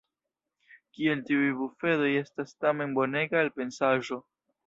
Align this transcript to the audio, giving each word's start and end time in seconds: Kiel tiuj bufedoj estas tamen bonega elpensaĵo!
Kiel 0.95 1.19
tiuj 1.27 1.51
bufedoj 1.59 2.09
estas 2.23 2.55
tamen 2.65 2.97
bonega 2.97 3.43
elpensaĵo! 3.45 4.19